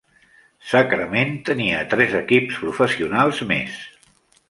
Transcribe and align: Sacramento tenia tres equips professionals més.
Sacramento 0.69 1.45
tenia 1.51 1.83
tres 1.93 2.17
equips 2.23 2.61
professionals 2.65 3.47
més. 3.55 3.81